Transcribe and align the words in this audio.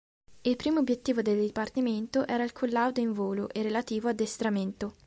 Il 0.41 0.55
primo 0.55 0.79
obiettivo 0.79 1.21
del 1.21 1.39
dipartimento 1.39 2.25
era 2.25 2.43
il 2.43 2.53
collaudo 2.53 2.99
in 3.01 3.13
volo 3.13 3.49
e 3.51 3.59
il 3.59 3.65
relativo 3.65 4.07
addestramento. 4.09 4.95